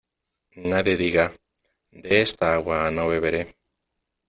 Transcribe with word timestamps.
Nadie 0.71 0.95
diga 0.97 1.31
"de 1.91 2.21
esta 2.23 2.55
agua 2.55 2.89
no 2.89 3.07
beberé". 3.07 3.55